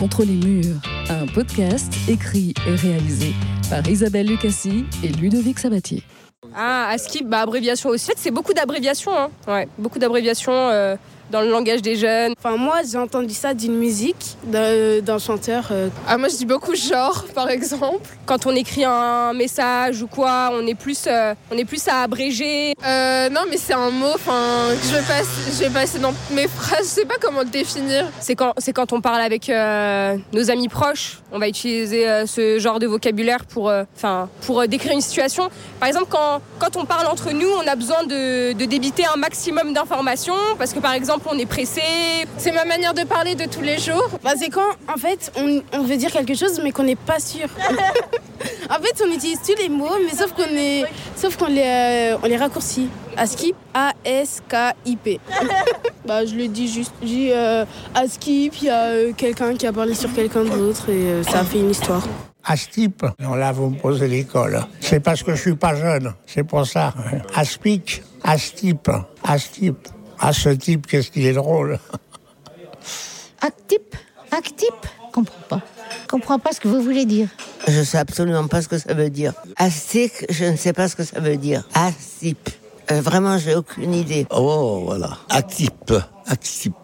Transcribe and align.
contre 0.00 0.24
les 0.24 0.34
murs, 0.34 0.76
un 1.10 1.26
podcast 1.26 1.92
écrit 2.08 2.54
et 2.66 2.74
réalisé 2.74 3.34
par 3.68 3.86
Isabelle 3.86 4.28
Lucassi 4.28 4.86
et 5.04 5.08
Ludovic 5.08 5.58
Sabatier. 5.58 6.02
Ah, 6.56 6.88
ASCII, 6.88 7.22
bah 7.22 7.42
abréviation 7.42 7.90
aussi. 7.90 8.06
En 8.06 8.14
fait, 8.14 8.18
c'est 8.18 8.30
beaucoup 8.30 8.54
d'abréviations. 8.54 9.12
Hein. 9.14 9.28
Ouais, 9.46 9.68
beaucoup 9.76 9.98
d'abréviations 9.98 10.54
euh, 10.54 10.96
dans 11.30 11.40
le 11.40 11.50
langage 11.50 11.82
des 11.82 11.96
jeunes. 11.96 12.34
Enfin, 12.38 12.56
moi, 12.56 12.78
j'ai 12.90 12.98
entendu 12.98 13.34
ça 13.34 13.54
d'une 13.54 13.74
musique, 13.76 14.36
d'un 14.44 15.00
d'un 15.00 15.18
chanteur. 15.18 15.68
euh. 15.70 15.88
Ah, 16.08 16.18
moi, 16.18 16.28
je 16.28 16.36
dis 16.36 16.46
beaucoup 16.46 16.74
genre, 16.74 17.24
par 17.34 17.48
exemple. 17.50 18.08
Quand 18.26 18.46
on 18.46 18.54
écrit 18.54 18.84
un 18.84 19.32
message 19.32 20.02
ou 20.02 20.06
quoi, 20.06 20.50
on 20.52 20.66
est 20.66 20.74
plus, 20.74 21.04
euh, 21.06 21.34
on 21.50 21.56
est 21.56 21.64
plus 21.64 21.86
à 21.88 22.02
abréger. 22.02 22.74
Euh, 22.84 23.28
non, 23.30 23.42
mais 23.50 23.56
c'est 23.56 23.72
un 23.72 23.90
mot 23.90 24.12
enfin, 24.14 24.68
que 24.80 24.86
je 24.86 24.92
vais, 24.94 25.02
passer, 25.02 25.52
je 25.52 25.64
vais 25.64 25.70
passer 25.70 25.98
dans 25.98 26.14
mes 26.32 26.48
phrases. 26.48 26.80
Je 26.82 27.00
sais 27.00 27.04
pas 27.04 27.16
comment 27.20 27.40
le 27.40 27.46
définir. 27.46 28.06
C'est 28.20 28.34
quand, 28.34 28.52
c'est 28.58 28.72
quand 28.72 28.92
on 28.92 29.00
parle 29.00 29.20
avec 29.20 29.48
euh, 29.48 30.16
nos 30.32 30.50
amis 30.50 30.68
proches. 30.68 31.18
On 31.32 31.38
va 31.38 31.48
utiliser 31.48 32.08
euh, 32.08 32.26
ce 32.26 32.58
genre 32.58 32.78
de 32.78 32.86
vocabulaire 32.86 33.44
pour, 33.44 33.68
euh, 33.68 33.84
enfin, 33.96 34.28
pour 34.46 34.60
euh, 34.60 34.66
décrire 34.66 34.92
une 34.92 35.00
situation. 35.00 35.48
Par 35.78 35.88
exemple, 35.88 36.06
quand, 36.10 36.40
quand 36.58 36.76
on 36.76 36.84
parle 36.84 37.06
entre 37.06 37.30
nous, 37.32 37.48
on 37.48 37.66
a 37.66 37.76
besoin 37.76 38.02
de, 38.04 38.52
de 38.52 38.64
débiter 38.64 39.04
un 39.06 39.16
maximum 39.16 39.72
d'informations 39.72 40.34
parce 40.58 40.72
que, 40.72 40.80
par 40.80 40.92
exemple, 40.92 41.19
on 41.26 41.38
est 41.38 41.46
pressé. 41.46 41.82
C'est 42.36 42.52
ma 42.52 42.64
manière 42.64 42.94
de 42.94 43.02
parler 43.04 43.34
de 43.34 43.44
tous 43.44 43.60
les 43.60 43.78
jours. 43.78 44.08
Bah, 44.22 44.32
c'est 44.36 44.48
quand, 44.48 44.70
en 44.92 44.96
fait, 44.96 45.32
on, 45.36 45.62
on 45.72 45.82
veut 45.82 45.96
dire 45.96 46.10
quelque 46.10 46.34
chose, 46.34 46.60
mais 46.62 46.72
qu'on 46.72 46.84
n'est 46.84 46.96
pas 46.96 47.18
sûr. 47.20 47.46
en 48.70 48.82
fait, 48.82 49.02
on 49.04 49.10
utilise 49.12 49.40
tous 49.46 49.60
les 49.60 49.68
mots, 49.68 49.98
mais 50.04 50.16
sauf 50.16 50.32
qu'on 50.32 50.42
est, 50.42 50.84
sauf 51.16 51.36
qu'on 51.36 51.46
les, 51.46 52.12
euh, 52.12 52.18
on 52.22 52.26
les 52.26 52.36
raccourcit. 52.36 52.88
Askip, 53.16 53.56
A-S-K-I-P. 53.74 55.20
bah, 56.06 56.24
je 56.24 56.34
le 56.34 56.48
dis 56.48 56.68
juste. 56.68 56.92
Je 57.02 57.06
dis 57.06 57.30
euh, 57.32 57.64
Askip, 57.94 58.54
il 58.62 58.64
y 58.64 58.70
a 58.70 58.84
euh, 58.84 59.12
quelqu'un 59.16 59.54
qui 59.54 59.66
a 59.66 59.72
parlé 59.72 59.94
sur 59.94 60.12
quelqu'un 60.12 60.44
d'autre 60.44 60.88
et 60.88 60.92
euh, 60.92 61.22
ça 61.22 61.40
a 61.40 61.44
fait 61.44 61.58
une 61.58 61.70
histoire. 61.70 62.06
Astype, 62.42 63.04
non 63.20 63.34
là 63.34 63.52
vous 63.52 63.68
me 63.68 63.76
posez 63.76 64.08
l'école. 64.08 64.64
C'est 64.80 65.00
parce 65.00 65.22
que 65.22 65.34
je 65.34 65.40
suis 65.40 65.54
pas 65.54 65.74
jeune, 65.74 66.14
c'est 66.26 66.42
pour 66.42 66.66
ça. 66.66 66.94
Aspic, 67.34 68.02
Astype, 68.24 68.90
Astype. 69.22 69.88
Ah 70.20 70.32
ce 70.32 70.50
type, 70.50 70.86
qu'est-ce 70.86 71.10
qu'il 71.10 71.24
est 71.24 71.32
drôle. 71.32 71.78
Actip 73.40 73.96
Actip 74.30 74.74
Comprends 75.12 75.42
pas. 75.48 75.60
Comprends 76.08 76.38
pas 76.38 76.52
ce 76.52 76.60
que 76.60 76.68
vous 76.68 76.82
voulez 76.82 77.04
dire. 77.04 77.28
Je 77.66 77.82
sais 77.82 77.98
absolument 77.98 78.46
pas 78.46 78.62
ce 78.62 78.68
que 78.68 78.78
ça 78.78 78.94
veut 78.94 79.10
dire. 79.10 79.32
Astic, 79.56 80.12
je 80.28 80.44
ne 80.44 80.56
sais 80.56 80.72
pas 80.72 80.88
ce 80.88 80.96
que 80.96 81.04
ça 81.04 81.20
veut 81.20 81.36
dire. 81.36 81.64
Asip. 81.74 82.50
Euh, 82.90 83.00
vraiment, 83.00 83.38
j'ai 83.38 83.54
aucune 83.54 83.94
idée. 83.94 84.26
Oh, 84.30 84.82
voilà. 84.84 85.18
Actip. 85.28 85.92
Actip. 86.26 86.74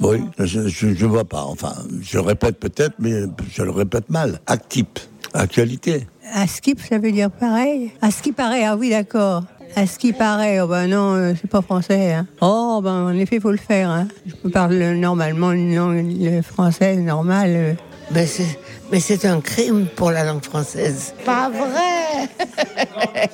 Oui, 0.00 0.22
je 0.38 0.86
ne 0.86 1.06
vois 1.06 1.24
pas. 1.24 1.42
Enfin, 1.42 1.74
je 2.00 2.18
répète 2.18 2.58
peut-être, 2.58 2.94
mais 2.98 3.22
je 3.50 3.62
le 3.62 3.70
répète 3.70 4.08
mal. 4.08 4.40
Actip. 4.46 4.98
Actualité. 5.34 6.06
À 6.32 6.46
ce 6.46 6.60
qui 6.60 6.74
ça 6.88 6.98
veut 6.98 7.12
dire 7.12 7.30
pareil? 7.30 7.90
À 8.00 8.10
ce 8.10 8.22
qui 8.22 8.32
paraît, 8.32 8.64
ah 8.64 8.76
oui, 8.76 8.90
d'accord. 8.90 9.44
À 9.76 9.86
ce 9.86 9.98
qui 9.98 10.12
paraît, 10.12 10.60
oh 10.60 10.66
ben 10.66 10.88
non, 10.88 11.14
euh, 11.14 11.32
c'est 11.40 11.48
pas 11.48 11.62
français. 11.62 12.12
hein. 12.12 12.26
Oh, 12.40 12.80
ben 12.82 13.04
en 13.04 13.14
effet, 13.16 13.36
il 13.36 13.40
faut 13.42 13.50
le 13.52 13.56
faire. 13.58 13.90
hein. 13.90 14.08
Je 14.44 14.48
parle 14.50 14.74
normalement 14.74 15.52
une 15.52 15.74
langue 15.76 16.42
française 16.42 16.98
normale. 16.98 17.50
euh. 17.54 17.74
Mais 18.10 18.26
c'est, 18.26 18.58
mais 18.90 19.00
c'est 19.00 19.26
un 19.26 19.40
crime 19.40 19.86
pour 19.94 20.10
la 20.10 20.24
langue 20.24 20.42
française. 20.42 21.14
Pas 21.26 21.50
vrai 21.50 22.28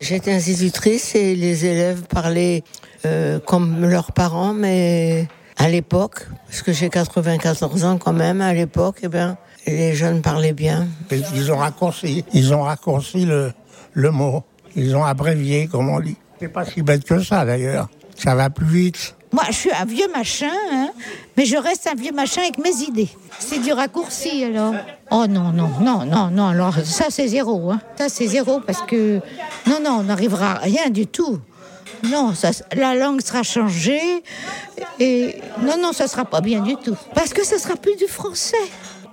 J'étais 0.00 0.32
institutrice 0.32 1.14
et 1.14 1.34
les 1.34 1.64
élèves 1.64 2.02
parlaient 2.02 2.62
euh, 3.06 3.38
comme 3.40 3.86
leurs 3.88 4.12
parents, 4.12 4.52
mais 4.52 5.26
à 5.56 5.68
l'époque, 5.70 6.26
parce 6.46 6.60
que 6.62 6.72
j'ai 6.72 6.90
94 6.90 7.84
ans 7.84 7.96
quand 7.96 8.12
même, 8.12 8.40
à 8.42 8.52
l'époque, 8.52 8.98
eh 9.02 9.08
ben, 9.08 9.38
les 9.66 9.94
jeunes 9.94 10.22
parlaient 10.22 10.52
bien. 10.52 10.86
Ils 11.34 11.52
ont 11.52 11.58
raccourci, 11.58 12.24
ils 12.32 12.54
ont 12.54 12.62
raccourci 12.62 13.24
le, 13.24 13.52
le 13.92 14.10
mot. 14.10 14.44
Ils 14.76 14.96
ont 14.96 15.04
abrévié, 15.04 15.68
comme 15.68 15.88
on 15.88 16.00
dit. 16.00 16.16
C'est 16.40 16.48
pas 16.48 16.64
si 16.64 16.82
bête 16.82 17.04
que 17.04 17.22
ça 17.22 17.44
d'ailleurs. 17.44 17.88
Ça 18.16 18.34
va 18.34 18.50
plus 18.50 18.66
vite. 18.66 19.14
Moi, 19.32 19.42
je 19.48 19.52
suis 19.52 19.72
un 19.72 19.84
vieux 19.84 20.06
machin, 20.14 20.52
hein, 20.72 20.90
mais 21.36 21.44
je 21.44 21.56
reste 21.56 21.88
un 21.88 21.96
vieux 21.96 22.12
machin 22.12 22.42
avec 22.42 22.58
mes 22.58 22.84
idées. 22.86 23.08
C'est 23.40 23.58
du 23.58 23.72
raccourci, 23.72 24.44
alors. 24.44 24.74
Oh 25.10 25.26
non, 25.28 25.50
non, 25.50 25.70
non, 25.80 26.04
non, 26.04 26.30
non, 26.30 26.46
alors 26.46 26.74
ça, 26.84 27.06
c'est 27.10 27.26
zéro. 27.26 27.72
Hein. 27.72 27.80
Ça, 27.98 28.08
c'est 28.08 28.28
zéro 28.28 28.60
parce 28.60 28.82
que. 28.82 29.20
Non, 29.66 29.80
non, 29.82 29.98
on 30.00 30.02
n'arrivera 30.04 30.52
à 30.52 30.58
rien 30.58 30.88
du 30.88 31.08
tout. 31.08 31.40
Non, 32.04 32.32
ça, 32.34 32.50
la 32.76 32.94
langue 32.94 33.20
sera 33.22 33.42
changée. 33.42 34.22
Et 35.00 35.36
non, 35.62 35.78
non, 35.80 35.92
ça 35.92 36.06
sera 36.06 36.24
pas 36.24 36.40
bien 36.40 36.60
du 36.60 36.76
tout. 36.76 36.96
Parce 37.14 37.32
que 37.34 37.44
ça 37.44 37.58
sera 37.58 37.74
plus 37.74 37.96
du 37.96 38.06
français. 38.06 38.56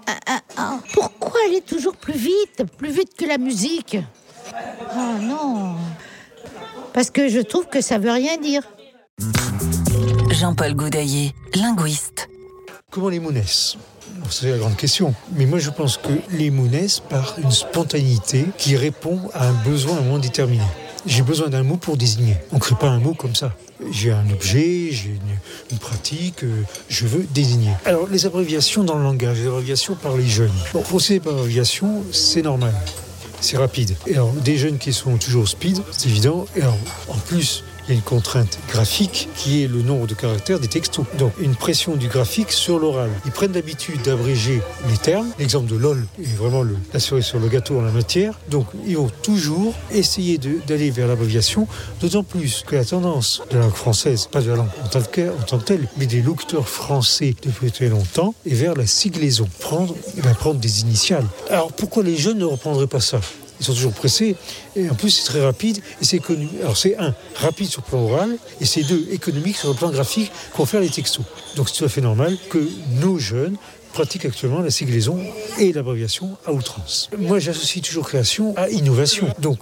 Ah, 0.07 0.17
ah, 0.27 0.41
ah. 0.57 0.79
Pourquoi 0.93 1.39
aller 1.47 1.61
toujours 1.61 1.95
plus 1.95 2.17
vite 2.17 2.63
Plus 2.77 2.91
vite 2.91 3.15
que 3.17 3.25
la 3.25 3.37
musique? 3.37 3.97
Ah 4.91 5.17
non. 5.21 5.75
Parce 6.93 7.09
que 7.09 7.29
je 7.29 7.39
trouve 7.39 7.67
que 7.67 7.81
ça 7.81 7.97
veut 7.97 8.11
rien 8.11 8.37
dire. 8.37 8.63
Jean-Paul 10.31 10.73
Goudaillé, 10.73 11.33
linguiste. 11.55 12.29
Comment 12.89 13.09
les 13.09 13.19
mots 13.19 13.31
naissent 13.31 13.77
Bon, 14.17 14.27
C'est 14.29 14.49
la 14.51 14.57
grande 14.57 14.75
question. 14.75 15.13
Mais 15.33 15.45
moi, 15.45 15.59
je 15.59 15.69
pense 15.69 15.97
que 15.97 16.09
les 16.31 16.49
mots 16.51 16.67
naissent 16.67 16.99
par 16.99 17.35
une 17.39 17.51
spontanéité 17.51 18.45
qui 18.57 18.75
répond 18.75 19.19
à 19.33 19.47
un 19.47 19.53
besoin 19.53 19.95
à 19.95 19.99
un 19.99 20.03
moment 20.03 20.19
déterminé. 20.19 20.63
J'ai 21.05 21.23
besoin 21.23 21.49
d'un 21.49 21.63
mot 21.63 21.77
pour 21.77 21.97
désigner. 21.97 22.37
On 22.51 22.55
ne 22.55 22.59
crée 22.59 22.75
pas 22.75 22.89
un 22.89 22.99
mot 22.99 23.13
comme 23.13 23.33
ça. 23.33 23.55
J'ai 23.91 24.11
un 24.11 24.29
objet, 24.31 24.89
j'ai 24.91 25.17
une, 25.71 25.77
pratique, 25.79 26.43
euh, 26.43 26.61
je 26.89 27.07
veux 27.07 27.25
désigner. 27.33 27.71
Alors, 27.85 28.07
les 28.07 28.27
abréviations 28.27 28.83
dans 28.83 28.97
le 28.97 29.03
langage, 29.03 29.39
les 29.39 29.47
abréviations 29.47 29.95
par 29.95 30.15
les 30.15 30.27
jeunes. 30.27 30.51
Bon, 30.73 30.81
procéder 30.81 31.19
par 31.19 31.33
abréviation, 31.33 32.03
c'est 32.11 32.43
normal. 32.43 32.73
C'est 33.39 33.57
rapide. 33.57 33.95
Et 34.05 34.13
alors, 34.13 34.31
des 34.33 34.57
jeunes 34.57 34.77
qui 34.77 34.93
sont 34.93 35.17
toujours 35.17 35.47
speed, 35.47 35.81
c'est 35.91 36.09
évident. 36.09 36.45
Et 36.55 36.61
alors, 36.61 36.77
en 37.07 37.17
plus, 37.17 37.63
une 37.91 38.01
contrainte 38.01 38.59
graphique 38.69 39.29
qui 39.35 39.63
est 39.63 39.67
le 39.67 39.81
nombre 39.81 40.07
de 40.07 40.13
caractères 40.13 40.59
des 40.59 40.67
textos. 40.67 41.05
Donc, 41.17 41.33
une 41.39 41.55
pression 41.55 41.95
du 41.95 42.07
graphique 42.07 42.51
sur 42.51 42.79
l'oral. 42.79 43.09
Ils 43.25 43.31
prennent 43.31 43.53
l'habitude 43.53 44.01
d'abréger 44.01 44.61
les 44.89 44.97
termes. 44.97 45.29
L'exemple 45.39 45.71
de 45.71 45.75
LOL 45.75 46.05
est 46.19 46.35
vraiment 46.35 46.63
la 46.93 46.99
cerise 46.99 47.25
sur 47.25 47.39
le 47.39 47.47
gâteau 47.47 47.79
en 47.79 47.81
la 47.81 47.91
matière. 47.91 48.33
Donc, 48.49 48.67
ils 48.85 48.97
vont 48.97 49.11
toujours 49.21 49.73
essayer 49.91 50.39
d'aller 50.67 50.91
vers 50.91 51.07
l'abréviation, 51.07 51.67
d'autant 52.01 52.23
plus 52.23 52.63
que 52.65 52.75
la 52.75 52.85
tendance 52.85 53.41
de 53.49 53.57
la 53.57 53.63
langue 53.63 53.73
française, 53.73 54.27
pas 54.31 54.41
de 54.41 54.49
la 54.49 54.57
langue 54.57 54.69
en 54.83 54.87
tant 54.87 55.01
que, 55.01 55.63
telle, 55.65 55.87
mais 55.97 56.05
des 56.05 56.21
locuteurs 56.21 56.67
français 56.67 57.35
depuis 57.43 57.71
très 57.71 57.89
longtemps, 57.89 58.33
est 58.45 58.53
vers 58.53 58.75
la 58.75 58.87
siglaison. 58.87 59.47
Prendre, 59.59 59.95
prendre 60.39 60.59
des 60.59 60.81
initiales. 60.81 61.25
Alors, 61.49 61.71
pourquoi 61.71 62.03
les 62.03 62.17
jeunes 62.17 62.39
ne 62.39 62.45
reprendraient 62.45 62.87
pas 62.87 63.01
ça? 63.01 63.19
Ils 63.61 63.65
sont 63.65 63.73
toujours 63.73 63.93
pressés. 63.93 64.35
Et 64.75 64.89
en 64.89 64.95
plus, 64.95 65.11
c'est 65.11 65.25
très 65.25 65.41
rapide 65.41 65.77
et 66.01 66.05
c'est 66.05 66.19
connu. 66.19 66.49
Alors, 66.61 66.75
c'est 66.75 66.97
un, 66.97 67.13
rapide 67.35 67.67
sur 67.67 67.83
le 67.85 67.89
plan 67.89 68.03
oral, 68.03 68.37
et 68.59 68.65
c'est 68.65 68.83
deux, 68.83 69.07
économique 69.11 69.55
sur 69.55 69.69
le 69.69 69.75
plan 69.75 69.91
graphique 69.91 70.31
qu'on 70.53 70.65
fait 70.65 70.81
les 70.81 70.89
textos. 70.89 71.23
Donc, 71.55 71.69
c'est 71.69 71.77
tout 71.77 71.85
à 71.85 71.89
fait 71.89 72.01
normal 72.01 72.37
que 72.49 72.67
nos 72.99 73.17
jeunes 73.17 73.55
pratiquent 73.93 74.25
actuellement 74.25 74.61
la 74.61 74.71
siglaison 74.71 75.19
et 75.59 75.71
l'abréviation 75.73 76.37
à 76.45 76.53
outrance. 76.53 77.09
Moi, 77.17 77.39
j'associe 77.39 77.83
toujours 77.83 78.07
création 78.07 78.55
à 78.57 78.69
innovation. 78.69 79.27
Donc, 79.39 79.59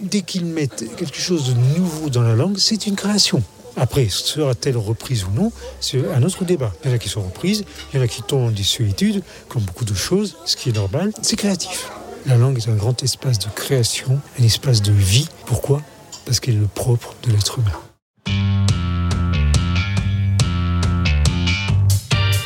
dès 0.00 0.22
qu'ils 0.22 0.44
mettent 0.44 0.84
quelque 0.96 1.18
chose 1.18 1.48
de 1.48 1.78
nouveau 1.78 2.10
dans 2.10 2.22
la 2.22 2.34
langue, 2.34 2.58
c'est 2.58 2.86
une 2.86 2.96
création. 2.96 3.42
Après, 3.76 4.08
sera-t-elle 4.10 4.76
reprise 4.76 5.24
ou 5.24 5.30
non 5.30 5.52
C'est 5.80 6.02
un 6.12 6.22
autre 6.24 6.44
débat. 6.44 6.72
Il 6.84 6.90
y 6.90 6.92
en 6.92 6.96
a 6.96 6.98
qui 6.98 7.08
sont 7.08 7.22
reprises, 7.22 7.64
il 7.92 7.96
y 7.96 8.00
en 8.00 8.04
a 8.04 8.08
qui 8.08 8.22
tombent 8.22 8.48
en 8.48 8.50
désuétude, 8.50 9.22
comme 9.48 9.62
beaucoup 9.62 9.84
de 9.84 9.94
choses, 9.94 10.36
ce 10.44 10.56
qui 10.56 10.70
est 10.70 10.76
normal. 10.76 11.12
C'est 11.22 11.36
créatif. 11.36 11.88
La 12.28 12.36
langue 12.36 12.58
est 12.58 12.68
un 12.68 12.76
grand 12.76 13.02
espace 13.02 13.38
de 13.38 13.48
création, 13.48 14.20
un 14.38 14.44
espace 14.44 14.82
de 14.82 14.92
vie. 14.92 15.26
Pourquoi? 15.46 15.80
Parce 16.26 16.40
qu'elle 16.40 16.56
est 16.56 16.60
le 16.60 16.66
propre 16.66 17.14
de 17.22 17.32
l'être 17.32 17.58
humain. 17.58 17.72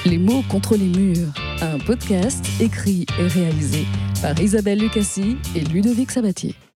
Les 0.06 0.18
mots 0.18 0.44
contre 0.48 0.76
les 0.76 0.86
murs, 0.86 1.32
un 1.60 1.80
podcast 1.80 2.44
écrit 2.60 3.06
et 3.18 3.26
réalisé 3.26 3.84
par 4.22 4.40
Isabelle 4.40 4.78
Lucassi 4.78 5.36
et 5.56 5.64
Ludovic 5.64 6.12
Sabatier. 6.12 6.54